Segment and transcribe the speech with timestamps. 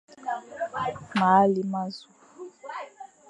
[1.19, 2.07] Mâa lé ma zu.